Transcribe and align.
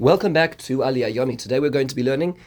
Welcome 0.00 0.32
back 0.32 0.56
to 0.60 0.78
Aliyah 0.78 1.14
Yomi. 1.14 1.36
Today 1.36 1.60
we're 1.60 1.68
going 1.68 1.88
to 1.88 1.94
be 1.94 2.02
learning 2.02 2.38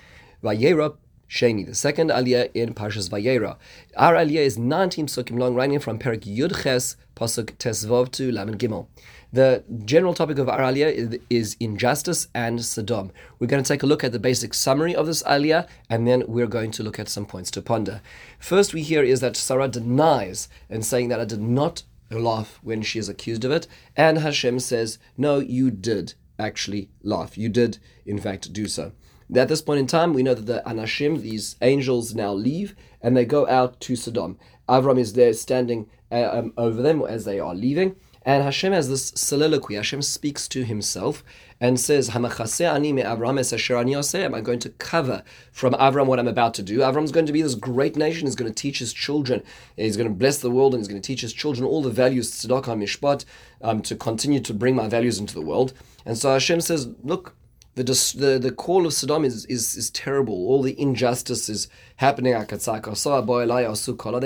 Vayera 0.43 0.97
Sheni, 1.29 1.63
the 1.63 1.75
second 1.75 2.09
Aliyah 2.09 2.49
in 2.55 2.73
Parshas 2.73 3.11
Vayera. 3.11 3.57
Our 3.95 4.15
Aliyah 4.15 4.39
is 4.39 4.57
19 4.57 5.05
psukim 5.05 5.37
long, 5.37 5.53
running 5.53 5.77
from 5.77 5.99
Perik 5.99 6.21
Yud 6.21 6.63
Ches, 6.63 6.95
Pasuk 7.15 7.51
Tesvav 7.57 8.11
to 8.13 8.31
Lamed 8.31 8.57
Gimel. 8.57 8.87
The 9.31 9.63
general 9.85 10.15
topic 10.15 10.39
of 10.39 10.49
our 10.49 10.61
Aliyah 10.61 11.21
is 11.29 11.55
injustice 11.59 12.27
and 12.33 12.65
Sodom. 12.65 13.11
We're 13.37 13.45
going 13.45 13.63
to 13.63 13.67
take 13.67 13.83
a 13.83 13.85
look 13.85 14.03
at 14.03 14.13
the 14.13 14.17
basic 14.19 14.55
summary 14.55 14.95
of 14.95 15.05
this 15.05 15.21
Aliyah, 15.21 15.67
and 15.91 16.07
then 16.07 16.23
we're 16.25 16.47
going 16.47 16.71
to 16.71 16.81
look 16.81 16.97
at 16.97 17.07
some 17.07 17.27
points 17.27 17.51
to 17.51 17.61
ponder. 17.61 18.01
First, 18.39 18.73
we 18.73 18.81
hear 18.81 19.03
is 19.03 19.19
that 19.19 19.37
Sarah 19.37 19.67
denies 19.67 20.49
and 20.71 20.83
saying 20.83 21.09
that 21.09 21.19
I 21.19 21.25
did 21.25 21.39
not 21.41 21.83
laugh 22.09 22.59
when 22.63 22.81
she 22.81 22.97
is 22.97 23.09
accused 23.09 23.45
of 23.45 23.51
it, 23.51 23.67
and 23.95 24.17
Hashem 24.17 24.59
says, 24.59 24.97
No, 25.17 25.37
you 25.37 25.69
did 25.69 26.15
actually 26.39 26.89
laugh. 27.01 27.37
You 27.37 27.49
did, 27.49 27.79
in 28.05 28.19
fact, 28.19 28.53
do 28.53 28.67
so. 28.67 28.93
At 29.33 29.47
this 29.47 29.61
point 29.61 29.79
in 29.79 29.87
time, 29.87 30.13
we 30.13 30.23
know 30.23 30.33
that 30.33 30.45
the 30.45 30.61
Anashim, 30.65 31.21
these 31.21 31.55
angels, 31.61 32.13
now 32.13 32.33
leave 32.33 32.75
and 33.01 33.17
they 33.17 33.25
go 33.25 33.47
out 33.47 33.79
to 33.81 33.95
Sodom. 33.95 34.37
Avram 34.69 34.99
is 34.99 35.13
there 35.13 35.33
standing 35.33 35.89
uh, 36.11 36.29
um, 36.31 36.53
over 36.57 36.81
them 36.81 37.01
as 37.01 37.25
they 37.25 37.39
are 37.39 37.55
leaving. 37.55 37.95
And 38.25 38.43
Hashem 38.43 38.71
has 38.71 38.87
this 38.87 39.11
soliloquy. 39.15 39.75
Hashem 39.75 40.01
speaks 40.01 40.47
to 40.49 40.63
himself 40.63 41.25
and 41.59 41.77
says, 41.77 42.15
Am 42.15 42.25
I 42.25 42.29
going 42.29 44.59
to 44.59 44.69
cover 44.77 45.23
from 45.51 45.73
Avram 45.73 46.05
what 46.05 46.19
I'm 46.19 46.27
about 46.27 46.53
to 46.53 46.63
do? 46.63 46.79
Avram's 46.79 47.11
going 47.11 47.25
to 47.25 47.33
be 47.33 47.41
this 47.41 47.55
great 47.55 47.97
nation. 47.97 48.25
He's 48.25 48.35
going 48.35 48.51
to 48.51 48.61
teach 48.61 48.79
his 48.79 48.93
children. 48.93 49.43
He's 49.75 49.97
going 49.97 50.07
to 50.07 50.15
bless 50.15 50.37
the 50.37 50.51
world 50.51 50.73
and 50.73 50.79
he's 50.79 50.87
going 50.87 51.01
to 51.01 51.05
teach 51.05 51.19
his 51.19 51.33
children 51.33 51.67
all 51.67 51.81
the 51.81 51.89
values, 51.89 52.31
tzedakah, 52.31 52.77
mishpat, 52.77 53.25
um, 53.63 53.81
to 53.81 53.95
continue 53.95 54.39
to 54.41 54.53
bring 54.53 54.75
my 54.75 54.87
values 54.87 55.17
into 55.17 55.33
the 55.33 55.41
world. 55.41 55.73
And 56.05 56.17
so 56.17 56.33
Hashem 56.33 56.61
says, 56.61 56.89
Look, 57.03 57.35
the, 57.75 57.83
the, 57.83 58.39
the 58.39 58.51
call 58.51 58.85
of 58.85 58.93
Sodom 58.93 59.25
is, 59.25 59.45
is, 59.45 59.75
is 59.75 59.89
terrible. 59.89 60.35
All 60.47 60.61
the 60.61 60.79
injustice 60.79 61.49
is 61.49 61.67
happening. 61.95 62.33
They're 62.33 62.47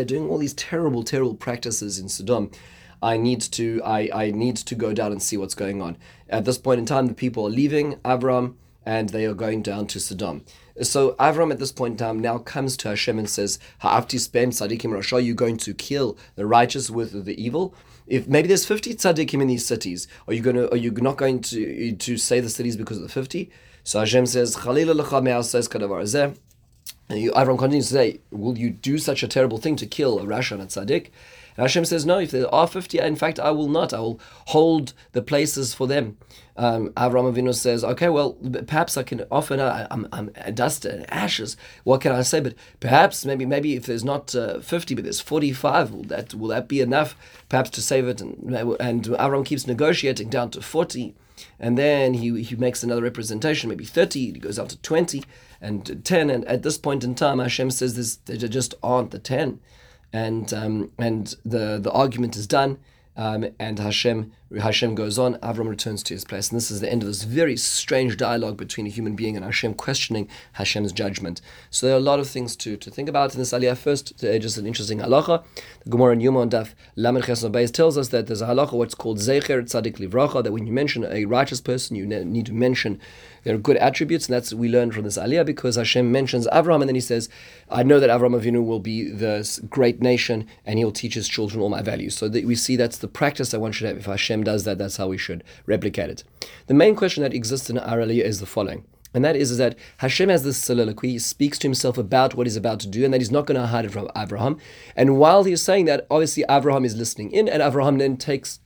doing 0.06 0.30
all 0.30 0.38
these 0.38 0.54
terrible, 0.54 1.04
terrible 1.04 1.36
practices 1.36 2.00
in 2.00 2.10
Sodom. 2.10 2.52
I 3.02 3.16
need 3.16 3.42
to 3.42 3.82
I, 3.86 4.10
I 4.14 4.32
need 4.32 4.58
to 4.58 4.76
go 4.76 4.92
down 4.92 5.12
and 5.12 5.22
see 5.22 5.38
what's 5.38 5.54
going 5.54 5.82
on. 5.82 5.98
At 6.30 6.46
this 6.46 6.58
point 6.58 6.80
in 6.80 6.86
time, 6.86 7.08
the 7.08 7.14
people 7.14 7.46
are 7.46 7.52
leaving 7.52 7.98
Avram 7.98 8.56
and 8.86 9.10
they 9.10 9.26
are 9.26 9.34
going 9.34 9.62
down 9.62 9.88
to 9.88 10.00
Sodom. 10.00 10.44
So 10.82 11.14
Avram 11.14 11.52
at 11.52 11.60
this 11.60 11.72
point 11.72 11.94
in 11.94 11.98
time 11.98 12.20
now 12.20 12.38
comes 12.38 12.78
to 12.78 12.90
Hashem 12.90 13.18
and 13.18 13.30
says, 13.30 13.58
Ha'afti 13.80 14.18
spem 14.18 14.50
tzadikim 14.50 14.92
rasha, 14.92 15.14
are 15.14 15.20
you 15.20 15.34
going 15.34 15.58
to 15.58 15.74
kill 15.74 16.18
the 16.36 16.46
righteous 16.46 16.90
with 16.90 17.26
the 17.26 17.42
evil? 17.42 17.74
If 18.06 18.28
maybe 18.28 18.48
there's 18.48 18.66
50 18.66 18.96
tzaddikim 18.96 19.42
in 19.42 19.48
these 19.48 19.66
cities, 19.66 20.08
are 20.28 20.34
you 20.34 20.42
gonna 20.42 20.68
are 20.68 20.78
you 20.78 20.92
not 20.92 21.18
going 21.18 21.42
to 21.42 21.94
to 21.94 22.18
say 22.18 22.40
the 22.40 22.50
cities 22.50 22.78
because 22.78 22.98
of 22.98 23.04
the 23.04 23.10
50? 23.10 23.50
So 23.84 24.00
Hashem 24.00 24.26
says, 24.28 24.56
lecha 24.56 25.44
says 25.44 25.68
kadavar 25.68 26.38
and 27.10 27.32
Avram 27.32 27.58
continues 27.58 27.88
to 27.88 27.94
say, 27.94 28.20
Will 28.32 28.58
you 28.58 28.70
do 28.70 28.98
such 28.98 29.24
a 29.24 29.28
terrible 29.28 29.58
thing 29.58 29.76
to 29.78 29.86
kill 29.86 30.20
a 30.20 30.24
Rasha 30.24 30.52
and 30.54 30.62
a 30.62 30.66
Tzaddik? 30.66 31.10
And 31.56 31.64
Hashem 31.64 31.86
says, 31.86 32.06
No, 32.06 32.20
if 32.20 32.32
there 32.32 32.54
are 32.54 32.68
50, 32.68 33.00
in 33.00 33.16
fact, 33.16 33.40
I 33.40 33.52
will 33.52 33.70
not. 33.70 33.94
I 33.94 34.00
will 34.00 34.20
hold 34.48 34.94
the 35.14 35.22
places 35.22 35.74
for 35.74 35.88
them. 35.88 36.18
Um, 36.58 36.90
Avram 36.92 37.34
Avinu 37.34 37.56
says, 37.56 37.84
Okay, 37.84 38.10
well, 38.10 38.34
perhaps 38.68 38.98
I 38.98 39.04
can 39.04 39.24
offer, 39.32 39.56
I'm, 39.90 40.08
I'm 40.12 40.32
dust 40.54 40.84
and 40.84 41.10
ashes. 41.12 41.56
What 41.86 42.02
can 42.02 42.12
I 42.12 42.24
say? 42.24 42.42
But 42.42 42.56
perhaps, 42.82 43.26
maybe 43.26 43.46
maybe 43.46 43.76
if 43.76 43.86
there's 43.86 44.04
not 44.04 44.36
uh, 44.36 44.60
50, 44.60 44.96
but 44.96 45.06
there's 45.06 45.22
45, 45.22 45.92
will 45.92 46.04
that, 46.04 46.34
will 46.34 46.50
that 46.50 46.68
be 46.68 46.82
enough 46.82 47.16
perhaps 47.48 47.70
to 47.72 47.82
save 47.82 48.08
it? 48.10 48.20
And, 48.20 48.54
and 48.54 49.06
Avram 49.06 49.46
keeps 49.46 49.66
negotiating 49.66 50.30
down 50.30 50.52
to 50.52 50.62
40. 50.62 51.16
And 51.60 51.78
then 51.78 52.16
he, 52.16 52.44
he 52.44 52.56
makes 52.56 52.84
another 52.84 53.02
representation, 53.02 53.70
maybe 53.70 53.86
30, 53.86 54.34
he 54.34 54.40
goes 54.40 54.60
out 54.60 54.70
to 54.70 54.78
20 54.78 55.24
and 55.62 56.04
10. 56.04 56.30
And 56.30 56.46
at 56.46 56.64
this 56.64 56.78
point 56.78 57.04
in 57.04 57.16
time, 57.16 57.40
Hashem 57.40 57.72
says 57.72 57.96
this, 57.96 58.16
there 58.18 58.38
just 58.38 58.74
aren't 58.84 59.12
the 59.12 59.20
10. 59.20 59.60
And, 60.14 60.54
um, 60.54 60.92
and 60.98 61.36
the, 61.46 61.80
the 61.80 61.92
argument 61.92 62.36
is 62.36 62.48
done. 62.48 62.78
Um, 63.18 63.48
and 63.60 63.80
Hashem 63.80 64.32
Hashem 64.56 64.96
goes 64.96 65.20
on, 65.20 65.36
Avram 65.40 65.68
returns 65.68 66.02
to 66.04 66.14
his 66.14 66.24
place. 66.24 66.50
And 66.50 66.58
this 66.58 66.72
is 66.72 66.80
the 66.80 66.90
end 66.90 67.04
of 67.04 67.08
this 67.08 67.24
very 67.24 67.58
strange 67.58 68.16
dialogue 68.16 68.56
between 68.56 68.86
a 68.88 68.90
human 68.90 69.14
being 69.14 69.36
and 69.36 69.44
Hashem 69.44 69.74
questioning 69.74 70.30
Hashem's 70.54 70.94
judgment. 70.94 71.42
So 71.70 71.86
there 71.86 71.96
are 71.96 72.00
a 72.00 72.02
lot 72.02 72.20
of 72.20 72.30
things 72.30 72.56
to, 72.58 72.78
to 72.78 72.90
think 72.90 73.10
about 73.10 73.34
in 73.34 73.40
this 73.40 73.52
aliyah. 73.52 73.76
First, 73.76 74.24
uh, 74.24 74.38
just 74.40 74.58
an 74.58 74.66
interesting 74.66 75.00
halacha. 75.00 75.44
The 75.84 75.90
Gemara 75.90 76.14
in 76.14 76.20
Yoma 76.20 76.50
Daf 76.50 76.76
Lamed 76.96 77.26
Ches 77.26 77.72
tells 77.72 77.98
us 77.98 78.08
that 78.10 78.28
there's 78.28 78.42
a 78.42 78.48
halacha, 78.48 78.74
what's 78.74 78.96
called 78.96 79.18
Zecher 79.18 79.64
Tzadik 79.64 79.98
Livracha, 79.98 80.42
that 80.44 80.54
when 80.54 80.66
you 80.66 80.72
mention 80.72 81.04
a 81.04 81.26
righteous 81.26 81.60
person, 81.60 81.98
you 81.98 82.06
need 82.06 82.46
to 82.46 82.54
mention 82.54 83.02
their 83.48 83.58
good 83.58 83.78
attributes. 83.78 84.28
And 84.28 84.36
that's 84.36 84.54
we 84.54 84.70
learn 84.70 84.92
from 84.92 85.04
this 85.04 85.18
aliyah 85.18 85.46
because 85.46 85.76
Hashem 85.76 86.12
mentions 86.12 86.48
Avram 86.48 86.82
and 86.82 86.90
then 86.90 86.96
he 86.96 87.02
says, 87.02 87.28
I 87.70 87.84
know 87.84 88.00
that 88.00 88.10
Avram 88.10 88.40
Avinu 88.40 88.66
will 88.66 88.80
be 88.80 89.10
this 89.10 89.60
great 89.60 90.02
nation 90.02 90.48
and 90.66 90.78
he'll 90.80 90.92
teach 90.92 91.16
his 91.16 91.28
children 91.28 91.62
all 91.62 91.70
my 91.70 91.82
values. 91.82 92.16
So 92.16 92.30
that 92.30 92.46
we 92.46 92.56
see 92.56 92.76
that's 92.76 93.00
the 93.00 93.08
practice 93.08 93.52
that 93.52 93.60
one 93.60 93.72
should 93.72 93.88
have 93.88 93.98
if 93.98 94.06
Hashem 94.06 94.28
Hashem 94.28 94.44
does 94.44 94.66
that, 94.66 94.78
that's 94.78 94.98
how 94.98 95.08
we 95.08 95.18
should 95.18 95.44
replicate 95.66 96.10
it. 96.10 96.24
The 96.68 96.74
main 96.74 96.96
question 96.96 97.24
that 97.24 97.34
exists 97.34 97.70
in 97.70 97.78
our 97.78 98.00
aliyah 98.00 98.24
is 98.24 98.40
the 98.40 98.46
following. 98.46 98.84
And 99.14 99.24
that 99.24 99.38
is, 99.38 99.52
is 99.52 99.58
that 99.58 99.78
Hashem 99.98 100.30
has 100.30 100.44
this 100.44 100.58
soliloquy, 100.58 101.12
he 101.12 101.20
speaks 101.20 101.58
to 101.60 101.68
himself 101.68 101.98
about 101.98 102.36
what 102.36 102.46
he's 102.46 102.58
about 102.58 102.82
to 102.82 102.88
do, 102.88 103.06
and 103.06 103.14
that 103.14 103.22
he's 103.22 103.32
not 103.32 103.46
going 103.48 103.60
to 103.60 103.68
hide 103.68 103.86
it 103.86 103.92
from 103.92 104.10
Abraham. 104.16 104.58
And 104.96 105.18
while 105.18 105.46
he's 105.46 105.62
saying 105.62 105.86
that, 105.86 106.06
obviously 106.12 106.44
Abraham 106.50 106.84
is 106.84 106.98
listening 106.98 107.32
in, 107.32 107.48
and 107.48 107.64
Abraham 107.64 107.98
then 107.98 108.18
takes 108.18 108.60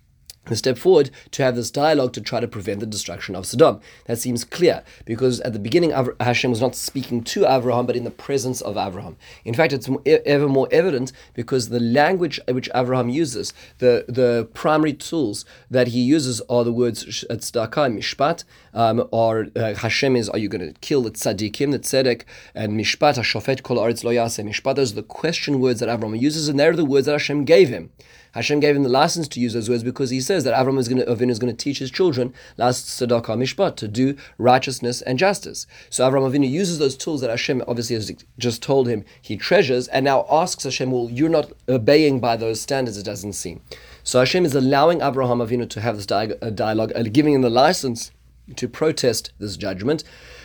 a 0.47 0.55
step 0.55 0.77
forward 0.77 1.11
to 1.31 1.43
have 1.43 1.55
this 1.55 1.69
dialogue 1.69 2.13
to 2.13 2.21
try 2.21 2.39
to 2.39 2.47
prevent 2.47 2.79
the 2.79 2.85
destruction 2.85 3.35
of 3.35 3.45
Sodom. 3.45 3.79
That 4.05 4.17
seems 4.17 4.43
clear 4.43 4.83
because 5.05 5.39
at 5.41 5.53
the 5.53 5.59
beginning, 5.59 5.91
Hashem 6.19 6.49
was 6.49 6.61
not 6.61 6.75
speaking 6.75 7.23
to 7.25 7.45
Abraham, 7.45 7.85
but 7.85 7.95
in 7.95 8.03
the 8.03 8.11
presence 8.11 8.59
of 8.61 8.75
Abraham. 8.75 9.17
In 9.45 9.53
fact, 9.53 9.71
it's 9.73 9.89
ever 10.05 10.47
more 10.47 10.67
evident 10.71 11.11
because 11.33 11.69
the 11.69 11.79
language 11.79 12.39
which 12.47 12.69
Abraham 12.73 13.09
uses, 13.09 13.53
the, 13.77 14.05
the 14.07 14.49
primary 14.53 14.93
tools 14.93 15.45
that 15.69 15.89
he 15.89 16.01
uses 16.01 16.41
are 16.49 16.63
the 16.63 16.73
words 16.73 17.05
tzedakah 17.29 17.85
and 17.85 17.99
mishpat, 17.99 18.43
um, 18.73 19.07
or 19.11 19.47
uh, 19.55 19.75
Hashem 19.75 20.15
is, 20.15 20.29
are 20.29 20.37
you 20.39 20.49
going 20.49 20.73
to 20.73 20.79
kill 20.79 21.01
the 21.03 21.11
tzaddikim, 21.11 21.71
the 21.71 21.79
tzedek, 21.79 22.23
and 22.55 22.73
mishpat, 22.73 23.17
hashofet 23.17 23.63
kol 23.63 23.77
aretz 23.77 24.03
lo 24.03 24.11
mishpat. 24.11 24.75
Those 24.75 24.93
are 24.93 24.95
the 24.95 25.03
question 25.03 25.59
words 25.59 25.79
that 25.81 25.89
Abraham 25.89 26.15
uses, 26.15 26.47
and 26.47 26.59
they're 26.59 26.75
the 26.75 26.85
words 26.85 27.05
that 27.05 27.13
Hashem 27.13 27.45
gave 27.45 27.69
him. 27.69 27.91
Hashem 28.33 28.59
gave 28.59 28.75
him 28.75 28.83
the 28.83 28.89
license 28.89 29.27
to 29.29 29.39
use 29.39 29.53
those 29.53 29.69
words 29.69 29.83
because 29.83 30.09
he 30.09 30.21
says 30.21 30.43
that 30.43 30.53
Avram 30.53 30.79
is 30.79 30.87
going 30.87 31.03
to, 31.03 31.05
Avinu 31.05 31.31
is 31.31 31.39
going 31.39 31.55
to 31.55 31.63
teach 31.63 31.79
his 31.79 31.91
children 31.91 32.33
last 32.57 32.87
tzedakah 32.87 33.37
mishpat 33.37 33.75
to 33.77 33.87
do 33.87 34.15
righteousness 34.37 35.01
and 35.01 35.19
justice. 35.19 35.67
So 35.89 36.09
Avram 36.09 36.29
Avinu 36.29 36.49
uses 36.49 36.79
those 36.79 36.95
tools 36.95 37.21
that 37.21 37.29
Hashem 37.29 37.63
obviously 37.67 37.95
has 37.95 38.11
just 38.37 38.63
told 38.63 38.87
him 38.87 39.03
he 39.21 39.37
treasures, 39.37 39.87
and 39.89 40.05
now 40.05 40.25
asks 40.29 40.63
Hashem, 40.63 40.91
"Well, 40.91 41.09
you're 41.11 41.29
not 41.29 41.51
obeying 41.67 42.19
by 42.19 42.37
those 42.37 42.61
standards." 42.61 42.97
It 42.97 43.05
doesn't 43.05 43.33
seem. 43.33 43.61
So 44.03 44.19
Hashem 44.19 44.45
is 44.45 44.55
allowing 44.55 44.99
Avraham 44.99 45.45
Avinu 45.45 45.69
to 45.69 45.81
have 45.81 45.97
this 45.97 46.05
dialogue, 46.05 46.91
uh, 46.95 47.03
giving 47.03 47.33
him 47.33 47.41
the 47.41 47.49
license 47.49 48.11
to 48.55 48.67
protest 48.67 49.33
this 49.39 49.57
judgment. 49.57 50.03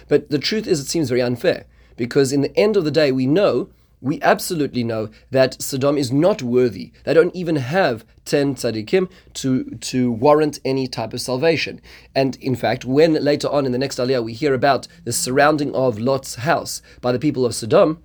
But 0.09 0.31
the 0.31 0.39
truth 0.39 0.67
is, 0.67 0.81
it 0.81 0.87
seems 0.87 1.09
very 1.09 1.23
unfair 1.23 1.67
because 1.97 2.33
in 2.33 2.43
the 2.43 2.57
end 2.57 2.77
of 2.77 2.85
the 2.85 2.91
day, 2.91 3.11
we 3.13 3.27
know 3.27 3.71
we 4.01 4.21
absolutely 4.23 4.85
know 4.85 5.09
that 5.31 5.61
Sodom 5.61 5.97
is 5.97 6.13
not 6.13 6.43
worthy. 6.43 6.93
They 7.05 7.15
don't 7.15 7.35
even 7.35 7.57
have 7.57 8.05
10 8.27 8.57
tzaddikim 8.57 9.11
to, 9.35 9.65
to 9.65 10.13
warrant 10.13 10.61
any 10.65 10.87
type 10.87 11.13
of 11.15 11.21
salvation. 11.21 11.81
And 12.15 12.37
in 12.37 12.57
fact, 12.57 12.85
when 12.85 13.15
later 13.15 13.49
on 13.49 13.67
in 13.67 13.73
the 13.73 13.79
next 13.79 13.97
aliyah 13.97 14.23
we 14.23 14.33
hear 14.33 14.55
about 14.55 14.87
the 15.05 15.13
surrounding 15.13 15.75
of 15.75 15.99
Lot's 15.99 16.37
house 16.37 16.83
by 17.01 17.13
the 17.13 17.19
people 17.19 17.47
of 17.47 17.55
Sodom, 17.55 18.03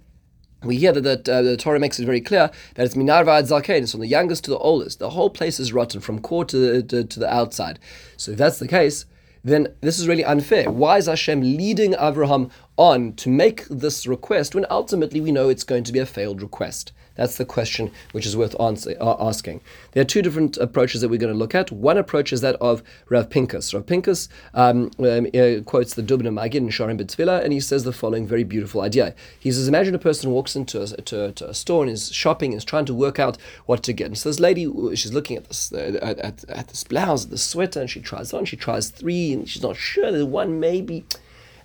we 0.64 0.78
hear 0.78 0.92
that, 0.92 1.02
that 1.02 1.28
uh, 1.28 1.42
the 1.42 1.58
Torah 1.58 1.80
makes 1.80 2.00
it 2.00 2.06
very 2.06 2.22
clear 2.22 2.52
that 2.76 2.86
it's 2.86 2.96
Minarva 2.96 3.40
ad 3.40 3.46
Zaken, 3.46 3.82
it's 3.82 3.92
from 3.92 4.02
the 4.02 4.08
youngest 4.08 4.44
to 4.44 4.52
the 4.52 4.60
oldest. 4.60 5.00
The 5.00 5.10
whole 5.10 5.32
place 5.32 5.60
is 5.60 5.74
rotten 5.74 6.02
from 6.02 6.20
core 6.20 6.46
to 6.46 6.58
the, 6.58 6.84
to, 6.84 7.04
to 7.04 7.20
the 7.20 7.34
outside. 7.34 7.80
So 8.16 8.32
if 8.32 8.38
that's 8.38 8.60
the 8.60 8.68
case, 8.68 9.06
then 9.44 9.70
this 9.82 9.98
is 9.98 10.08
really 10.08 10.24
unfair. 10.24 10.70
Why 10.70 10.98
is 10.98 11.08
Hashem 11.08 11.42
leading 11.42 11.96
Abraham 12.00 12.52
on 12.78 13.14
to 13.14 13.30
make 13.30 13.68
this 13.68 14.08
request 14.08 14.56
when 14.56 14.66
ultimately 14.70 15.22
we 15.22 15.32
know 15.32 15.50
it's 15.50 15.64
going 15.64 15.84
to 15.84 15.92
be 15.92 16.00
a 16.00 16.06
failed 16.06 16.42
request? 16.42 16.92
That's 17.16 17.38
the 17.38 17.46
question 17.46 17.92
which 18.14 18.26
is 18.26 18.38
worth 18.38 18.60
answer, 18.60 18.96
uh, 19.00 19.16
asking. 19.20 19.62
There 19.92 20.02
are 20.02 20.06
two 20.06 20.22
different 20.22 20.58
approaches 20.58 21.02
that 21.02 21.10
we're 21.10 21.20
going 21.20 21.34
to 21.34 21.38
look 21.38 21.54
at. 21.54 21.72
One 21.72 21.98
approach 21.98 22.32
is 22.32 22.42
that 22.42 22.56
of 22.56 22.82
Rav 23.10 23.30
Pinkus. 23.30 23.74
Rav 23.74 23.86
Pinkus 23.86 24.30
um, 24.54 24.92
um, 25.00 25.28
uh, 25.34 25.62
quotes 25.64 25.94
the 25.94 26.04
Dubno 26.04 26.34
Magid 26.34 26.56
in 26.56 26.70
Sha'arim 26.70 27.00
B'Tefillah, 27.00 27.44
and 27.44 27.52
he 27.52 27.60
says 27.60 27.84
the 27.84 27.92
following 27.92 28.26
very 28.26 28.44
beautiful 28.44 28.82
idea. 28.82 29.14
He 29.40 29.52
says, 29.52 29.68
imagine 29.68 29.94
a 29.94 30.00
person 30.00 30.32
walks 30.32 30.56
into 30.56 30.82
a, 30.82 30.88
to, 30.88 31.32
to 31.34 31.50
a 31.50 31.54
store 31.54 31.84
and 31.84 31.92
is 31.92 32.12
shopping 32.14 32.54
and 32.54 32.58
is 32.58 32.66
trying 32.66 32.86
to 32.86 32.94
work 32.94 33.20
out 33.20 33.38
what 33.66 33.84
to 33.84 33.94
get. 33.94 34.08
And 34.08 34.18
so 34.18 34.30
this 34.30 34.40
lady, 34.40 34.64
she's 34.96 35.14
looking 35.14 35.38
at 35.38 35.46
this, 35.46 35.72
uh, 35.74 36.00
at, 36.02 36.44
at, 36.50 36.68
this 36.70 36.84
blouse, 36.86 37.26
the 37.26 37.38
sweater, 37.38 37.82
and 37.82 37.90
she 37.90 38.00
tries 38.00 38.34
on, 38.34 38.46
she 38.46 38.56
tries 38.58 38.90
three, 38.90 39.34
and 39.34 39.50
she's 39.50 39.62
not 39.62 39.76
sure. 39.76 40.12
There's 40.12 40.24
one 40.24 40.60
maybe 40.60 41.06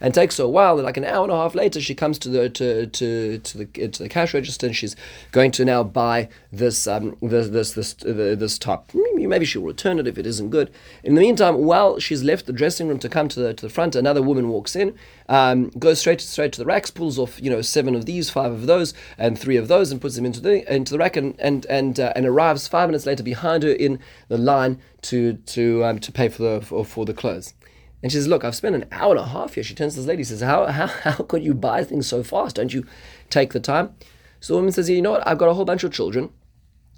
And 0.01 0.15
takes 0.15 0.37
her 0.39 0.45
a 0.45 0.49
while. 0.49 0.77
Like 0.77 0.97
an 0.97 1.05
hour 1.05 1.25
and 1.25 1.33
a 1.33 1.37
half 1.37 1.55
later, 1.55 1.81
she 1.81 1.95
comes 1.95 2.19
to 2.21 2.29
the 2.29 2.49
to 2.51 2.87
to, 2.87 3.39
to 3.39 3.59
the 3.59 3.89
to 3.89 4.03
the 4.03 4.09
cash 4.09 4.35
register 4.35 4.67
and 4.67 4.77
she's 4.77 4.97
going 5.33 5.51
to 5.53 5.65
now 5.65 5.83
buy 5.83 6.29
this 6.53 6.87
um 6.87 7.17
this 7.23 7.49
this 7.49 7.73
this 7.73 7.95
this 7.95 8.59
top. 8.59 8.91
Maybe 8.95 9.45
she 9.45 9.59
will 9.59 9.67
return 9.67 9.99
it 9.99 10.07
if 10.07 10.19
it 10.19 10.27
isn't 10.27 10.51
good. 10.51 10.71
In 11.03 11.15
the 11.15 11.21
meantime, 11.21 11.57
while 11.65 11.99
she's 11.99 12.23
left 12.23 12.47
the 12.47 12.53
dressing 12.53 12.89
room 12.89 12.99
to 13.01 13.09
come 13.09 13.29
to 13.29 13.41
the 13.41 13.55
to 13.55 13.67
the 13.67 13.71
front, 13.71 13.97
another 13.97 14.23
woman 14.23 14.49
walks 14.49 14.77
in, 14.77 14.95
um, 15.29 15.71
goes 15.71 16.01
straight 16.01 16.21
straight 16.21 16.53
to 16.53 16.61
the 16.61 16.67
racks, 16.67 16.91
pulls 16.91 17.19
off 17.19 17.41
you 17.43 17.51
know 17.51 17.63
seven 17.63 17.95
of 17.95 18.07
these, 18.07 18.31
five 18.31 18.53
of 18.53 18.67
those, 18.67 18.95
and 19.19 19.39
three 19.39 19.57
of 19.57 19.69
those, 19.69 19.91
and 19.91 20.01
puts 20.01 20.17
them 20.17 20.27
into 20.27 20.41
the 20.41 20.73
into 20.73 20.93
the 20.93 20.99
rack, 20.99 21.17
and 21.17 21.39
and 21.41 21.67
and, 21.67 22.01
uh, 22.01 22.13
and 22.15 22.27
arrives 22.27 22.69
five 22.69 22.89
minutes 22.89 23.07
later 23.07 23.23
behind 23.23 23.63
her 23.63 23.73
in 23.73 23.99
the 24.29 24.39
line 24.39 24.81
to 25.03 25.35
to 25.35 25.85
um, 25.85 25.99
to 25.99 26.13
pay 26.13 26.29
for 26.29 26.43
the 26.43 26.61
for, 26.61 26.85
for 26.85 27.05
the 27.05 27.15
clothes. 27.15 27.55
And 28.03 28.13
she 28.13 28.19
says, 28.19 28.29
Look, 28.29 28.45
I've 28.45 28.55
spent 28.55 28.75
an 28.75 28.87
hour 28.93 29.13
and 29.13 29.21
a 29.21 29.27
half 29.27 29.55
here. 29.55 29.65
She 29.65 29.75
turns 29.75 29.95
to 29.95 30.01
this 30.01 30.09
lady 30.09 30.25
says, 30.25 30.41
how, 30.41 30.67
how, 30.67 30.87
how 30.87 31.25
could 31.25 31.43
you 31.43 31.55
buy 31.55 31.85
things 31.85 32.07
so 32.07 32.23
fast? 32.23 32.57
Don't 32.57 32.73
you 32.73 32.87
take 33.31 33.53
the 33.53 33.61
time? 33.61 33.95
So 34.41 34.55
the 34.55 34.59
woman 34.59 34.73
says, 34.73 34.89
You 34.89 35.03
know 35.03 35.13
what? 35.13 35.27
I've 35.27 35.39
got 35.39 35.49
a 35.49 35.55
whole 35.55 35.65
bunch 35.65 35.85
of 35.85 35.93
children 35.93 36.31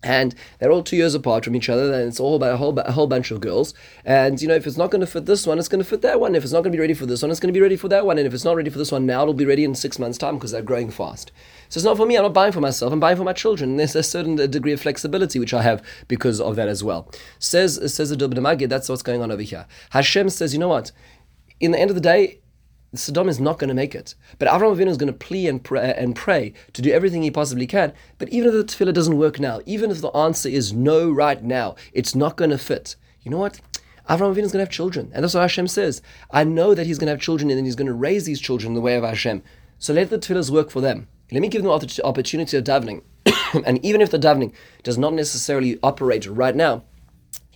and 0.03 0.35
they're 0.59 0.71
all 0.71 0.83
two 0.83 0.97
years 0.97 1.15
apart 1.15 1.45
from 1.45 1.57
each 1.57 1.69
other, 1.69 1.93
and 1.93 2.09
it's 2.09 2.21
all 2.21 2.37
about 2.37 2.55
a 2.55 2.57
whole, 2.57 2.79
a 2.79 2.93
whole 2.93 3.07
bunch 3.07 3.31
of 3.31 3.41
girls. 3.41 3.75
And 4.05 4.41
you 4.41 4.47
know, 4.47 4.55
if 4.55 4.67
it's 4.67 4.77
not 4.77 4.91
going 4.91 5.01
to 5.01 5.07
fit 5.07 5.27
this 5.27 5.47
one, 5.47 5.59
it's 5.59 5.69
going 5.69 5.83
to 5.83 5.89
fit 5.89 6.03
that 6.03 6.21
one. 6.21 6.35
If 6.35 6.45
it's 6.45 6.53
not 6.53 6.61
going 6.61 6.73
to 6.73 6.77
be 6.77 6.81
ready 6.81 6.95
for 6.95 7.07
this 7.07 7.23
one, 7.23 7.31
it's 7.31 7.41
going 7.41 7.53
to 7.53 7.57
be 7.57 7.63
ready 7.63 7.77
for 7.77 7.89
that 7.89 8.07
one. 8.07 8.19
And 8.19 8.27
if 8.27 8.33
it's 8.33 8.45
not 8.45 8.57
ready 8.57 8.71
for 8.71 8.79
this 8.79 8.93
one 8.93 9.07
now, 9.07 9.23
it'll 9.23 9.35
be 9.35 9.45
ready 9.45 9.65
in 9.65 9.75
six 9.75 9.99
months' 9.99 10.19
time 10.19 10.37
because 10.37 10.53
they're 10.53 10.63
growing 10.63 10.91
fast. 10.91 11.33
So 11.69 11.79
it's 11.79 11.85
not 11.85 11.97
for 11.97 12.07
me. 12.07 12.17
I'm 12.17 12.23
not 12.23 12.33
buying 12.35 12.53
for 12.53 12.61
myself. 12.61 12.93
I'm 12.93 13.01
buying 13.01 13.17
for 13.17 13.25
my 13.25 13.33
children. 13.33 13.71
And 13.71 13.81
there's 13.81 13.97
a 13.97 14.03
certain 14.03 14.37
degree 14.37 14.73
of 14.73 14.81
flexibility 14.81 15.39
which 15.39 15.53
I 15.53 15.63
have 15.63 15.85
because 16.07 16.41
of 16.41 16.57
that 16.57 16.69
as 16.69 16.85
well. 16.85 17.11
Says 17.39 17.75
says 17.93 18.11
the 18.11 18.17
Magid. 18.17 18.69
That's 18.69 18.89
what's 18.89 19.03
going 19.03 19.21
on 19.21 19.33
over 19.33 19.43
here. 19.43 19.67
Hashem 19.91 20.31
says, 20.31 20.53
you 20.53 20.61
know 20.61 20.69
what? 20.69 20.93
In 21.61 21.73
the 21.73 21.79
end 21.79 21.91
of 21.91 21.97
the 21.97 22.01
day, 22.01 22.39
Sodom 22.99 23.29
is 23.29 23.41
not 23.41 23.59
going 23.59 23.69
to 23.69 23.75
make 23.75 23.95
it. 23.95 24.15
But 24.39 24.49
Avram 24.49 24.77
Avinu 24.77 24.89
is 24.89 24.97
going 24.97 25.13
to 25.13 25.19
plea 25.19 25.49
and 25.49 25.63
pray, 25.63 25.95
and 25.97 26.15
pray 26.15 26.53
to 26.73 26.83
do 26.83 26.91
everything 26.91 27.23
he 27.23 27.31
possibly 27.31 27.67
can. 27.67 27.93
But 28.19 28.29
even 28.31 28.49
if 28.49 28.55
the 28.55 28.65
tefillah 28.65 28.95
doesn't 28.95 29.19
work 29.19 29.39
now, 29.39 29.61
even 29.67 29.91
if 29.91 30.01
the 30.01 30.11
answer 30.11 30.49
is 30.49 30.73
no 30.73 31.11
right 31.11 31.43
now, 31.43 31.77
it's 31.93 32.15
not 32.15 32.37
going 32.37 32.51
to 32.51 32.59
fit. 32.59 32.97
You 33.23 33.31
know 33.31 33.39
what? 33.39 33.61
Avram 34.09 34.35
Avinu 34.35 34.45
is 34.45 34.53
going 34.53 34.61
to 34.61 34.67
have 34.67 34.71
children. 34.71 35.11
And 35.15 35.23
that's 35.23 35.35
what 35.35 35.43
Hashem 35.43 35.69
says. 35.69 36.01
I 36.31 36.45
know 36.45 36.75
that 36.75 36.87
he's 36.87 36.99
going 36.99 37.07
to 37.07 37.13
have 37.13 37.21
children 37.21 37.51
and 37.51 37.59
then 37.59 37.65
he's 37.65 37.77
going 37.77 37.87
to 37.87 37.95
raise 37.95 38.25
these 38.25 38.41
children 38.41 38.71
in 38.71 38.75
the 38.75 38.81
way 38.81 38.97
of 38.97 39.05
Hashem. 39.05 39.43
So 39.79 39.93
let 39.93 40.11
the 40.11 40.19
tefillahs 40.19 40.51
work 40.51 40.71
for 40.71 40.81
them. 40.81 41.09
Let 41.31 41.43
me 41.43 41.49
give 41.49 41.63
them 41.63 41.71
the 41.71 42.05
opportunity 42.05 42.57
of 42.57 42.65
davening. 42.65 43.03
and 43.67 43.85
even 43.85 44.01
if 44.01 44.11
the 44.11 44.19
davening 44.19 44.53
does 44.83 44.97
not 44.97 45.13
necessarily 45.13 45.79
operate 45.83 46.27
right 46.27 46.57
now, 46.57 46.85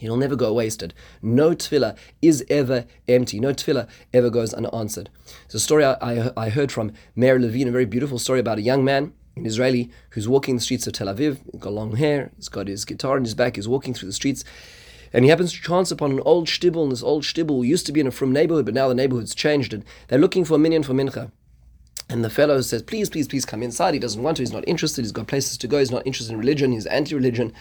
It'll 0.03 0.17
never 0.17 0.35
go 0.35 0.53
wasted. 0.53 0.95
No 1.23 1.51
tefillah 1.51 1.97
is 2.21 2.45
ever 2.51 2.87
empty. 3.07 3.39
No 3.39 3.55
tefillah 3.55 3.89
ever 4.13 4.31
goes 4.31 4.53
unanswered. 4.53 5.11
It's 5.45 5.55
a 5.55 5.61
story 5.61 5.85
I, 5.85 6.33
I, 6.37 6.49
heard 6.49 6.73
from 6.73 6.93
Mary 7.15 7.39
Levine, 7.39 7.69
a 7.69 7.73
very 7.73 7.85
beautiful 7.85 8.19
story 8.19 8.41
about 8.41 8.59
a 8.59 8.63
young 8.63 8.85
man, 8.85 9.13
an 9.37 9.47
Israeli, 9.47 9.91
who's 10.11 10.29
walking 10.29 10.57
the 10.57 10.61
streets 10.61 10.89
of 10.89 10.95
Tel 10.95 11.07
Aviv. 11.07 11.39
He's 11.53 11.61
got 11.61 11.73
long 11.73 11.97
hair, 11.97 12.33
he's 12.37 12.49
got 12.49 12.67
his 12.67 12.85
guitar 12.85 13.17
in 13.17 13.23
his 13.23 13.35
back, 13.35 13.55
he's 13.55 13.69
walking 13.69 13.95
through 13.95 14.09
the 14.09 14.13
streets. 14.13 14.43
And 15.13 15.25
he 15.25 15.29
happens 15.29 15.53
to 15.53 15.61
chance 15.61 15.93
upon 15.93 16.11
an 16.11 16.21
old 16.25 16.49
shtibel, 16.49 16.83
and 16.83 16.91
this 16.91 17.03
old 17.03 17.23
shtibel 17.23 17.65
used 17.65 17.87
to 17.87 17.93
be 17.93 18.01
in 18.01 18.07
a 18.09 18.11
frum 18.11 18.33
neighborhood, 18.33 18.65
but 18.65 18.75
now 18.75 18.89
the 18.89 18.95
neighborhood's 18.95 19.35
changed, 19.37 19.73
and 19.73 19.85
they're 20.09 20.19
looking 20.19 20.45
for 20.45 20.55
a 20.55 20.59
minyan 20.59 20.83
for 20.83 20.95
mincha. 20.95 21.31
And 22.09 22.25
the 22.25 22.31
fellow 22.31 22.61
says, 22.61 22.83
Please, 22.83 23.09
please, 23.09 23.29
please 23.29 23.45
come 23.45 23.63
inside. 23.63 23.95
He 23.95 24.01
doesn't 24.01 24.23
want 24.23 24.39
to, 24.39 24.43
he's 24.43 24.53
not 24.53 24.67
interested, 24.67 25.03
he's 25.03 25.13
got 25.13 25.29
places 25.29 25.57
to 25.59 25.69
go, 25.69 25.79
he's 25.79 25.91
not 25.91 26.07
interested 26.07 26.33
in 26.33 26.41
religion, 26.41 26.73
he's 26.73 26.87
anti 26.87 27.15
religion. 27.15 27.53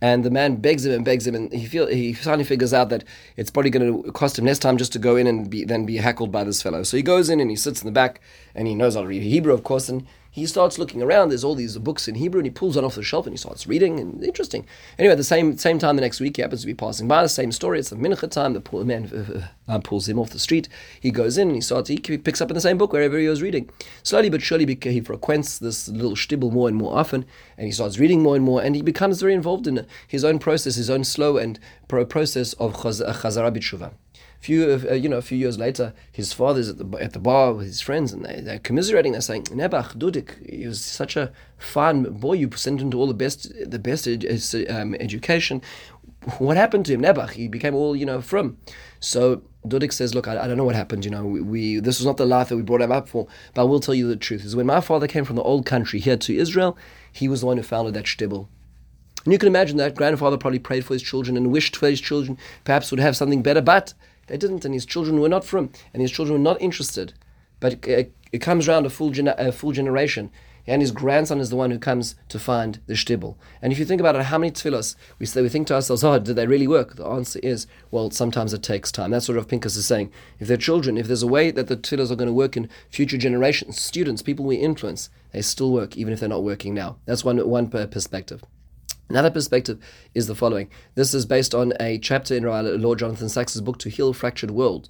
And 0.00 0.24
the 0.24 0.30
man 0.30 0.56
begs 0.56 0.86
him 0.86 0.92
and 0.92 1.04
begs 1.04 1.26
him, 1.26 1.34
and 1.34 1.52
he 1.52 1.66
feel 1.66 1.88
he 1.88 2.12
finally 2.12 2.44
figures 2.44 2.72
out 2.72 2.88
that 2.90 3.02
it's 3.36 3.50
probably 3.50 3.70
going 3.70 4.02
to 4.02 4.12
cost 4.12 4.38
him 4.38 4.44
less 4.44 4.58
time 4.58 4.76
just 4.76 4.92
to 4.92 4.98
go 4.98 5.16
in 5.16 5.26
and 5.26 5.50
be, 5.50 5.64
then 5.64 5.86
be 5.86 5.96
heckled 5.96 6.30
by 6.30 6.44
this 6.44 6.62
fellow. 6.62 6.84
So 6.84 6.96
he 6.96 7.02
goes 7.02 7.28
in 7.28 7.40
and 7.40 7.50
he 7.50 7.56
sits 7.56 7.82
in 7.82 7.86
the 7.86 7.92
back, 7.92 8.20
and 8.54 8.68
he 8.68 8.74
knows 8.76 8.94
how 8.94 9.02
to 9.02 9.08
read 9.08 9.22
Hebrew, 9.22 9.52
of 9.52 9.64
course, 9.64 9.88
and 9.88 10.06
he 10.38 10.46
starts 10.46 10.78
looking 10.78 11.02
around. 11.02 11.28
There's 11.28 11.44
all 11.44 11.54
these 11.54 11.76
books 11.78 12.08
in 12.08 12.14
Hebrew, 12.14 12.40
and 12.40 12.46
he 12.46 12.50
pulls 12.50 12.76
one 12.76 12.84
off 12.84 12.94
the 12.94 13.02
shelf 13.02 13.26
and 13.26 13.34
he 13.34 13.38
starts 13.38 13.66
reading. 13.66 14.00
And 14.00 14.22
interesting. 14.24 14.66
Anyway, 14.98 15.12
at 15.12 15.18
the 15.18 15.24
same 15.24 15.58
same 15.58 15.78
time 15.78 15.96
the 15.96 16.02
next 16.02 16.20
week, 16.20 16.36
he 16.36 16.42
happens 16.42 16.62
to 16.62 16.66
be 16.66 16.74
passing 16.74 17.08
by 17.08 17.22
the 17.22 17.28
same 17.28 17.52
story. 17.52 17.78
It's 17.78 17.90
the 17.90 17.96
mincha 17.96 18.30
time. 18.30 18.54
The 18.54 18.60
poor 18.60 18.84
man 18.84 19.50
uh, 19.68 19.72
uh, 19.72 19.78
pulls 19.80 20.08
him 20.08 20.18
off 20.18 20.30
the 20.30 20.38
street. 20.38 20.68
He 21.00 21.10
goes 21.10 21.38
in 21.38 21.48
and 21.48 21.56
he 21.56 21.60
starts. 21.60 21.88
He 21.88 21.98
picks 21.98 22.40
up 22.40 22.50
in 22.50 22.54
the 22.54 22.60
same 22.60 22.78
book 22.78 22.92
wherever 22.92 23.18
he 23.18 23.28
was 23.28 23.42
reading. 23.42 23.68
Slowly 24.02 24.30
but 24.30 24.42
surely, 24.42 24.78
he 24.80 25.00
frequents 25.00 25.58
this 25.58 25.88
little 25.88 26.16
shtibel 26.16 26.52
more 26.52 26.68
and 26.68 26.76
more 26.76 26.96
often, 26.96 27.24
and 27.56 27.66
he 27.66 27.72
starts 27.72 27.98
reading 27.98 28.22
more 28.22 28.36
and 28.36 28.44
more, 28.44 28.62
and 28.62 28.74
he 28.74 28.82
becomes 28.82 29.20
very 29.20 29.34
involved 29.34 29.66
in 29.66 29.86
his 30.06 30.24
own 30.24 30.38
process, 30.38 30.76
his 30.76 30.90
own 30.90 31.04
slow 31.04 31.36
and 31.36 31.58
process 31.88 32.52
of 32.54 32.74
chazara 32.74 33.52
b'tshuva 33.52 33.92
few, 34.38 34.80
uh, 34.88 34.94
you 34.94 35.08
know, 35.08 35.18
a 35.18 35.22
few 35.22 35.36
years 35.36 35.58
later, 35.58 35.92
his 36.10 36.32
father's 36.32 36.68
at 36.68 36.78
the 36.78 36.98
at 36.98 37.12
the 37.12 37.18
bar 37.18 37.52
with 37.52 37.66
his 37.66 37.80
friends, 37.80 38.12
and 38.12 38.24
they, 38.24 38.40
they're 38.40 38.58
commiserating. 38.58 39.12
They're 39.12 39.20
saying, 39.20 39.44
"Nebach 39.44 39.96
Dudik, 39.96 40.48
he 40.48 40.66
was 40.66 40.84
such 40.84 41.16
a 41.16 41.32
fine 41.56 42.04
boy. 42.04 42.34
You 42.34 42.50
sent 42.54 42.80
him 42.80 42.90
to 42.92 42.98
all 42.98 43.06
the 43.06 43.14
best, 43.14 43.52
the 43.68 43.78
best 43.78 44.06
ed- 44.06 44.26
um, 44.70 44.94
education. 44.94 45.62
What 46.38 46.56
happened 46.56 46.86
to 46.86 46.92
him, 46.92 47.02
Nebach? 47.02 47.30
He 47.30 47.48
became 47.48 47.74
all, 47.74 47.96
you 47.96 48.06
know, 48.06 48.20
frum." 48.20 48.58
So 49.00 49.42
Dudik 49.66 49.92
says, 49.92 50.14
"Look, 50.14 50.28
I, 50.28 50.44
I, 50.44 50.46
don't 50.46 50.56
know 50.56 50.64
what 50.64 50.76
happened. 50.76 51.04
You 51.04 51.10
know, 51.10 51.24
we, 51.24 51.40
we, 51.40 51.80
this 51.80 51.98
was 51.98 52.06
not 52.06 52.16
the 52.16 52.26
life 52.26 52.48
that 52.48 52.56
we 52.56 52.62
brought 52.62 52.82
him 52.82 52.92
up 52.92 53.08
for. 53.08 53.26
But 53.54 53.62
I 53.62 53.64
will 53.64 53.80
tell 53.80 53.94
you 53.94 54.06
the 54.06 54.16
truth: 54.16 54.44
is 54.44 54.54
when 54.54 54.66
my 54.66 54.80
father 54.80 55.08
came 55.08 55.24
from 55.24 55.36
the 55.36 55.42
old 55.42 55.66
country 55.66 55.98
here 55.98 56.16
to 56.16 56.36
Israel, 56.36 56.78
he 57.12 57.28
was 57.28 57.40
the 57.40 57.46
one 57.46 57.56
who 57.56 57.62
founded 57.62 57.94
that 57.94 58.04
shtibel." 58.04 58.46
And 59.24 59.32
you 59.32 59.38
can 59.38 59.48
imagine 59.48 59.76
that 59.78 59.96
grandfather 59.96 60.38
probably 60.38 60.60
prayed 60.60 60.84
for 60.84 60.94
his 60.94 61.02
children 61.02 61.36
and 61.36 61.50
wished 61.50 61.76
for 61.76 61.90
his 61.90 62.00
children 62.00 62.38
perhaps 62.64 62.90
would 62.90 63.00
have 63.00 63.16
something 63.16 63.42
better, 63.42 63.60
but 63.60 63.92
they 64.28 64.36
didn't, 64.36 64.64
and 64.64 64.74
his 64.74 64.86
children 64.86 65.20
were 65.20 65.28
not 65.28 65.44
frum, 65.44 65.70
and 65.92 66.00
his 66.00 66.10
children 66.10 66.38
were 66.38 66.50
not 66.50 66.60
interested. 66.62 67.14
But 67.60 67.84
it, 67.86 68.14
it 68.30 68.38
comes 68.38 68.68
around 68.68 68.86
a 68.86 68.90
full, 68.90 69.12
a 69.18 69.52
full 69.52 69.72
generation, 69.72 70.30
and 70.66 70.82
his 70.82 70.92
grandson 70.92 71.40
is 71.40 71.48
the 71.48 71.56
one 71.56 71.70
who 71.70 71.78
comes 71.78 72.14
to 72.28 72.38
find 72.38 72.78
the 72.86 72.92
shtibel. 72.92 73.36
And 73.62 73.72
if 73.72 73.78
you 73.78 73.86
think 73.86 74.00
about 74.00 74.16
it, 74.16 74.24
how 74.24 74.36
many 74.36 74.52
tefillos 74.52 74.96
we 75.18 75.24
say, 75.24 75.40
we 75.40 75.48
think 75.48 75.66
to 75.68 75.74
ourselves, 75.74 76.04
oh, 76.04 76.18
did 76.18 76.36
they 76.36 76.46
really 76.46 76.68
work? 76.68 76.96
The 76.96 77.06
answer 77.06 77.40
is, 77.42 77.66
well, 77.90 78.10
sometimes 78.10 78.52
it 78.52 78.62
takes 78.62 78.92
time. 78.92 79.10
That's 79.10 79.28
what 79.28 79.36
Rav 79.36 79.48
Pinkus 79.48 79.78
is 79.78 79.86
saying. 79.86 80.12
If 80.38 80.46
they're 80.46 80.58
children, 80.58 80.98
if 80.98 81.06
there's 81.06 81.22
a 81.22 81.26
way 81.26 81.50
that 81.50 81.68
the 81.68 81.76
tefillos 81.76 82.10
are 82.10 82.16
going 82.16 82.28
to 82.28 82.34
work 82.34 82.54
in 82.54 82.68
future 82.90 83.16
generations, 83.16 83.80
students, 83.80 84.20
people 84.20 84.44
we 84.44 84.56
influence, 84.56 85.08
they 85.32 85.40
still 85.40 85.72
work, 85.72 85.96
even 85.96 86.12
if 86.12 86.20
they're 86.20 86.28
not 86.28 86.44
working 86.44 86.74
now. 86.74 86.98
That's 87.06 87.24
one, 87.24 87.38
one 87.48 87.68
perspective. 87.68 88.42
Another 89.08 89.30
perspective 89.30 89.78
is 90.14 90.26
the 90.26 90.34
following. 90.34 90.70
This 90.94 91.14
is 91.14 91.24
based 91.24 91.54
on 91.54 91.72
a 91.80 91.98
chapter 91.98 92.36
in 92.36 92.44
Lord 92.44 92.98
Jonathan 92.98 93.28
Sacks's 93.28 93.62
book 93.62 93.78
To 93.78 93.88
Heal 93.88 94.12
Fractured 94.12 94.50
World. 94.50 94.88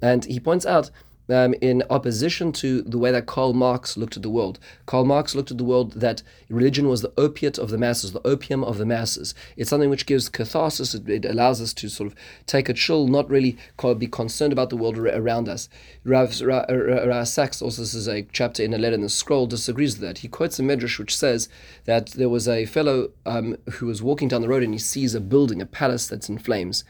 And 0.00 0.24
he 0.24 0.40
points 0.40 0.64
out 0.64 0.90
um, 1.28 1.54
in 1.60 1.82
opposition 1.90 2.52
to 2.52 2.82
the 2.82 2.98
way 2.98 3.10
that 3.10 3.26
Karl 3.26 3.52
Marx 3.52 3.96
looked 3.96 4.16
at 4.16 4.22
the 4.22 4.30
world. 4.30 4.58
Karl 4.86 5.04
Marx 5.04 5.34
looked 5.34 5.50
at 5.50 5.58
the 5.58 5.64
world 5.64 5.92
that 5.92 6.22
religion 6.48 6.88
was 6.88 7.02
the 7.02 7.12
opiate 7.16 7.58
of 7.58 7.70
the 7.70 7.78
masses, 7.78 8.12
the 8.12 8.26
opium 8.26 8.64
of 8.64 8.78
the 8.78 8.86
masses. 8.86 9.34
It's 9.56 9.70
something 9.70 9.90
which 9.90 10.06
gives 10.06 10.28
catharsis. 10.28 10.94
It, 10.94 11.08
it 11.08 11.24
allows 11.24 11.60
us 11.60 11.72
to 11.74 11.88
sort 11.88 12.10
of 12.10 12.18
take 12.46 12.68
a 12.68 12.74
chill, 12.74 13.08
not 13.08 13.28
really 13.28 13.56
be 13.98 14.06
concerned 14.06 14.52
about 14.52 14.70
the 14.70 14.76
world 14.76 14.98
around 14.98 15.48
us. 15.48 15.68
Rav, 16.04 16.40
Rav, 16.40 17.28
Sacks 17.28 17.60
also 17.60 17.84
says 17.84 18.08
a 18.08 18.22
chapter 18.32 18.62
in 18.62 18.72
a 18.74 18.78
letter 18.78 18.94
in 18.94 19.02
the 19.02 19.08
scroll 19.08 19.46
disagrees 19.46 19.98
with 19.98 20.08
that. 20.08 20.18
He 20.18 20.28
quotes 20.28 20.58
a 20.58 20.62
medrash 20.62 20.98
which 20.98 21.16
says 21.16 21.48
that 21.84 22.08
there 22.12 22.28
was 22.28 22.48
a 22.48 22.66
fellow 22.66 23.10
um, 23.26 23.56
who 23.72 23.86
was 23.86 24.02
walking 24.02 24.28
down 24.28 24.42
the 24.42 24.48
road 24.48 24.62
and 24.62 24.72
he 24.72 24.78
sees 24.78 25.14
a 25.14 25.20
building, 25.20 25.60
a 25.60 25.66
palace 25.66 26.06
that's 26.06 26.28
in 26.28 26.38
flames, 26.38 26.84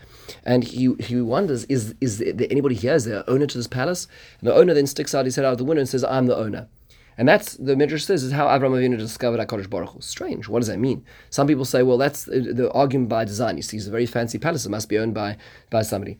and 0.44 0.64
he 0.64 0.94
he 1.00 1.20
wonders, 1.20 1.64
is 1.64 1.94
is 2.00 2.18
there 2.18 2.46
anybody 2.50 2.74
here? 2.74 2.94
Is 2.94 3.04
there 3.04 3.18
an 3.18 3.24
owner 3.26 3.46
to 3.46 3.58
this 3.58 3.66
palace? 3.66 4.06
And 4.40 4.48
the 4.48 4.54
owner 4.54 4.74
then 4.74 4.86
sticks 4.86 5.14
out 5.14 5.24
his 5.24 5.36
head 5.36 5.44
out 5.44 5.52
of 5.52 5.58
the 5.58 5.64
window 5.64 5.80
and 5.80 5.88
says, 5.88 6.04
I'm 6.04 6.26
the 6.26 6.36
owner. 6.36 6.68
And 7.16 7.28
that's, 7.28 7.56
the 7.56 7.74
Midrash 7.74 8.04
says, 8.04 8.22
is 8.22 8.32
how 8.32 8.46
Avram 8.46 8.70
Avinu 8.70 8.96
discovered 8.96 9.40
HaKadosh 9.40 9.68
Baruch 9.68 9.90
Hu. 9.90 10.00
Strange. 10.00 10.48
What 10.48 10.60
does 10.60 10.68
that 10.68 10.78
mean? 10.78 11.04
Some 11.30 11.48
people 11.48 11.64
say, 11.64 11.82
well, 11.82 11.98
that's 11.98 12.24
the 12.24 12.70
argument 12.72 13.08
by 13.08 13.24
design. 13.24 13.56
He 13.56 13.62
sees 13.62 13.88
a 13.88 13.90
very 13.90 14.06
fancy 14.06 14.38
palace. 14.38 14.64
It 14.64 14.70
must 14.70 14.88
be 14.88 14.98
owned 14.98 15.14
by, 15.14 15.36
by 15.68 15.82
somebody. 15.82 16.18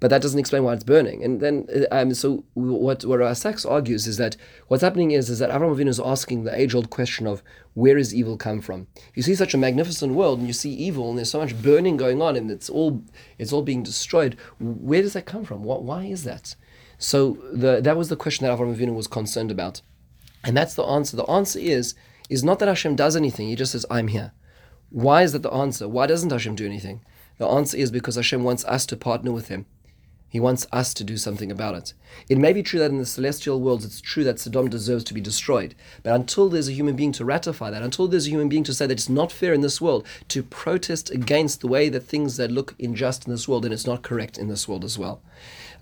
But 0.00 0.10
that 0.10 0.20
doesn't 0.20 0.38
explain 0.38 0.64
why 0.64 0.74
it's 0.74 0.84
burning. 0.84 1.24
And 1.24 1.40
then, 1.40 1.66
uh, 1.74 1.86
um, 1.90 2.12
so 2.12 2.44
what, 2.52 3.06
what 3.06 3.20
Rav 3.20 3.38
Sacks 3.38 3.64
argues 3.64 4.06
is 4.06 4.18
that 4.18 4.36
what's 4.68 4.82
happening 4.82 5.12
is, 5.12 5.30
is 5.30 5.38
that 5.38 5.48
Avram 5.48 5.74
Avinu 5.74 5.88
is 5.88 5.98
asking 5.98 6.44
the 6.44 6.54
age-old 6.54 6.90
question 6.90 7.26
of 7.26 7.42
where 7.72 7.94
does 7.94 8.14
evil 8.14 8.36
come 8.36 8.60
from? 8.60 8.86
You 9.14 9.22
see 9.22 9.34
such 9.34 9.54
a 9.54 9.58
magnificent 9.58 10.12
world, 10.12 10.40
and 10.40 10.46
you 10.46 10.52
see 10.52 10.74
evil, 10.74 11.08
and 11.08 11.16
there's 11.16 11.30
so 11.30 11.38
much 11.38 11.62
burning 11.62 11.96
going 11.96 12.20
on, 12.20 12.36
and 12.36 12.50
it's 12.50 12.68
all 12.68 13.02
it's 13.38 13.50
all 13.50 13.62
being 13.62 13.82
destroyed. 13.82 14.36
Where 14.60 15.00
does 15.00 15.14
that 15.14 15.24
come 15.24 15.44
from? 15.44 15.62
What, 15.62 15.84
why 15.84 16.04
is 16.04 16.24
that? 16.24 16.54
So 17.04 17.36
the, 17.52 17.82
that 17.82 17.98
was 17.98 18.08
the 18.08 18.16
question 18.16 18.46
that 18.46 18.58
Avraham 18.58 18.74
Avinu 18.74 18.94
was 18.94 19.06
concerned 19.06 19.50
about. 19.50 19.82
And 20.42 20.56
that's 20.56 20.72
the 20.72 20.84
answer. 20.84 21.18
The 21.18 21.30
answer 21.30 21.58
is, 21.58 21.94
is 22.30 22.42
not 22.42 22.60
that 22.60 22.68
Hashem 22.68 22.96
does 22.96 23.14
anything, 23.14 23.46
He 23.48 23.56
just 23.56 23.72
says, 23.72 23.84
I'm 23.90 24.08
here. 24.08 24.32
Why 24.88 25.22
is 25.22 25.32
that 25.32 25.42
the 25.42 25.52
answer? 25.52 25.86
Why 25.86 26.06
doesn't 26.06 26.32
Hashem 26.32 26.54
do 26.54 26.64
anything? 26.64 27.02
The 27.36 27.46
answer 27.46 27.76
is 27.76 27.90
because 27.90 28.16
Hashem 28.16 28.42
wants 28.42 28.64
us 28.64 28.86
to 28.86 28.96
partner 28.96 29.32
with 29.32 29.48
Him. 29.48 29.66
He 30.34 30.40
wants 30.40 30.66
us 30.72 30.92
to 30.94 31.04
do 31.04 31.16
something 31.16 31.52
about 31.52 31.76
it. 31.76 31.94
It 32.28 32.38
may 32.38 32.52
be 32.52 32.64
true 32.64 32.80
that 32.80 32.90
in 32.90 32.98
the 32.98 33.06
celestial 33.06 33.60
worlds 33.60 33.84
it's 33.84 34.00
true 34.00 34.24
that 34.24 34.40
Sodom 34.40 34.68
deserves 34.68 35.04
to 35.04 35.14
be 35.14 35.20
destroyed. 35.20 35.76
But 36.02 36.12
until 36.12 36.48
there's 36.48 36.66
a 36.66 36.72
human 36.72 36.96
being 36.96 37.12
to 37.12 37.24
ratify 37.24 37.70
that, 37.70 37.84
until 37.84 38.08
there's 38.08 38.26
a 38.26 38.30
human 38.30 38.48
being 38.48 38.64
to 38.64 38.74
say 38.74 38.88
that 38.88 38.94
it's 38.94 39.08
not 39.08 39.30
fair 39.30 39.54
in 39.54 39.60
this 39.60 39.80
world, 39.80 40.04
to 40.30 40.42
protest 40.42 41.08
against 41.08 41.60
the 41.60 41.68
way 41.68 41.88
that 41.88 42.00
things 42.00 42.36
that 42.36 42.50
look 42.50 42.74
unjust 42.80 43.26
in 43.26 43.32
this 43.32 43.46
world, 43.46 43.62
then 43.62 43.70
it's 43.70 43.86
not 43.86 44.02
correct 44.02 44.36
in 44.36 44.48
this 44.48 44.66
world 44.66 44.82
as 44.82 44.98
well. 44.98 45.22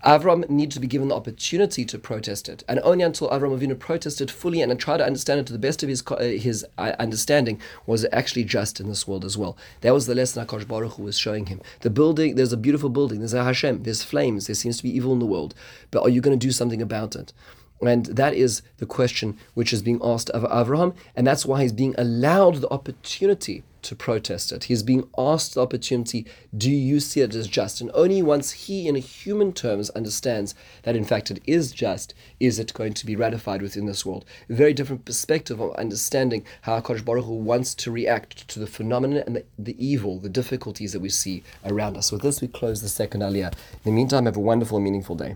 Avram 0.05 0.49
needs 0.49 0.75
to 0.75 0.81
be 0.81 0.87
given 0.87 1.07
the 1.07 1.15
opportunity 1.15 1.85
to 1.85 1.97
protest 1.97 2.49
it, 2.49 2.61
and 2.67 2.79
only 2.83 3.05
until 3.05 3.29
Avram 3.29 3.57
Avinu 3.57 3.79
protested 3.79 4.29
fully 4.29 4.61
and 4.61 4.77
tried 4.77 4.97
to 4.97 5.05
understand 5.05 5.39
it 5.39 5.47
to 5.47 5.53
the 5.53 5.59
best 5.59 5.81
of 5.81 5.87
his 5.87 6.03
uh, 6.07 6.17
his 6.17 6.65
uh, 6.77 6.91
understanding 6.99 7.61
was 7.85 8.03
it 8.03 8.09
actually 8.11 8.43
just 8.43 8.81
in 8.81 8.89
this 8.89 9.07
world 9.07 9.23
as 9.23 9.37
well. 9.37 9.57
That 9.79 9.93
was 9.93 10.05
the 10.05 10.13
lesson 10.13 10.45
Hakadosh 10.45 10.67
Baruch 10.67 10.93
Hu 10.93 11.03
was 11.03 11.17
showing 11.17 11.45
him. 11.45 11.61
The 11.81 11.89
building, 11.89 12.35
there's 12.35 12.51
a 12.51 12.57
beautiful 12.57 12.89
building, 12.89 13.19
there's 13.19 13.33
a 13.33 13.45
Hashem, 13.45 13.83
there's 13.83 14.03
flames, 14.03 14.42
there 14.47 14.55
seems 14.55 14.77
to 14.77 14.83
be 14.83 14.95
evil 14.95 15.13
in 15.13 15.19
the 15.19 15.25
world, 15.25 15.53
but 15.91 16.03
are 16.03 16.09
you 16.09 16.21
going 16.21 16.37
to 16.37 16.45
do 16.47 16.51
something 16.51 16.81
about 16.81 17.15
it? 17.15 17.33
And 17.81 18.05
that 18.05 18.33
is 18.33 18.61
the 18.77 18.85
question 18.85 19.37
which 19.53 19.73
is 19.73 19.81
being 19.81 19.99
asked 20.03 20.29
of 20.29 20.43
Avraham, 20.43 20.95
and 21.15 21.27
that's 21.27 21.45
why 21.45 21.61
he's 21.61 21.73
being 21.73 21.95
allowed 21.97 22.55
the 22.55 22.69
opportunity 22.69 23.63
to 23.83 23.95
protest 23.95 24.51
it. 24.51 24.65
He's 24.65 24.83
being 24.83 25.07
asked 25.17 25.53
the 25.53 25.61
opportunity, 25.61 26.25
do 26.55 26.71
you 26.71 26.99
see 26.99 27.21
it 27.21 27.35
as 27.35 27.47
just? 27.47 27.81
And 27.81 27.91
only 27.93 28.21
once 28.21 28.51
he, 28.51 28.87
in 28.87 28.95
human 28.95 29.53
terms, 29.53 29.89
understands 29.91 30.55
that 30.83 30.95
in 30.95 31.05
fact 31.05 31.31
it 31.31 31.41
is 31.45 31.71
just, 31.71 32.13
is 32.39 32.59
it 32.59 32.73
going 32.73 32.93
to 32.93 33.05
be 33.05 33.15
ratified 33.15 33.61
within 33.61 33.85
this 33.85 34.05
world. 34.05 34.25
A 34.49 34.53
very 34.53 34.73
different 34.73 35.05
perspective 35.05 35.59
of 35.59 35.75
understanding 35.75 36.45
how 36.61 36.79
HaKadosh 36.79 37.05
Baruch 37.05 37.25
Hu 37.25 37.33
wants 37.33 37.75
to 37.75 37.91
react 37.91 38.47
to 38.49 38.59
the 38.59 38.67
phenomenon 38.67 39.23
and 39.25 39.35
the, 39.37 39.45
the 39.57 39.85
evil, 39.85 40.19
the 40.19 40.29
difficulties 40.29 40.93
that 40.93 40.99
we 40.99 41.09
see 41.09 41.43
around 41.65 41.97
us. 41.97 42.11
With 42.11 42.21
this, 42.21 42.41
we 42.41 42.47
close 42.47 42.81
the 42.81 42.89
second 42.89 43.21
aliyah. 43.21 43.53
In 43.53 43.79
the 43.83 43.91
meantime, 43.91 44.25
have 44.25 44.37
a 44.37 44.41
wonderful 44.41 44.79
meaningful 44.79 45.15
day. 45.15 45.35